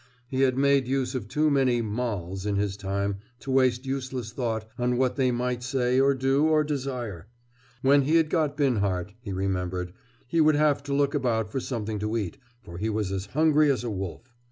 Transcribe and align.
He 0.27 0.41
had 0.41 0.57
made 0.57 0.87
use 0.87 1.13
of 1.13 1.27
too 1.27 1.51
many 1.51 1.79
"molls" 1.79 2.43
in 2.47 2.55
his 2.55 2.75
time 2.75 3.17
to 3.39 3.51
waste 3.51 3.85
useless 3.85 4.31
thought 4.31 4.67
on 4.79 4.97
what 4.97 5.15
they 5.15 5.29
might 5.29 5.61
say 5.61 5.99
or 5.99 6.15
do 6.15 6.47
or 6.47 6.63
desire. 6.63 7.27
When 7.83 8.01
he 8.01 8.15
had 8.15 8.31
got 8.31 8.57
Binhart, 8.57 9.13
he 9.21 9.31
remembered, 9.31 9.93
he 10.27 10.41
would 10.41 10.55
have 10.55 10.81
to 10.85 10.93
look 10.95 11.13
about 11.13 11.51
for 11.51 11.59
something 11.59 11.99
to 11.99 12.17
eat, 12.17 12.39
for 12.63 12.79
he 12.79 12.89
was 12.89 13.11
as 13.11 13.27
hungry 13.27 13.71
as 13.71 13.83
a 13.83 13.91
wolf. 13.91 14.33